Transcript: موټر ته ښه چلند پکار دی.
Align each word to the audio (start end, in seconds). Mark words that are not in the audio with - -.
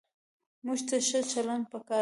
موټر 0.65 0.81
ته 0.87 0.95
ښه 1.07 1.19
چلند 1.31 1.63
پکار 1.71 1.83
دی. 1.87 1.89